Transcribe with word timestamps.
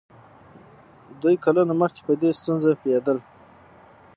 دوی 1.21 1.35
کلونه 1.45 1.73
مخکې 1.81 2.01
په 2.07 2.13
دې 2.21 2.29
ستونزه 2.39 2.71
پوهېدل. 2.81 3.17